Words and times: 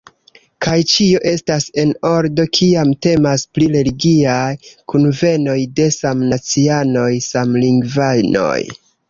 Kaj 0.65 0.77
ĉio 0.91 1.19
estas 1.31 1.67
en 1.83 1.91
ordo, 2.11 2.45
kiam 2.59 2.93
temas 3.07 3.43
pri 3.59 3.67
religiaj 3.75 4.49
kunvenoj 4.95 5.59
de 5.81 5.87
samnacianoj, 5.99 7.07
samlingvanoj. 7.29 8.59